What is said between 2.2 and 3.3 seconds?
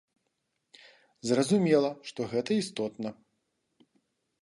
гэта істотна.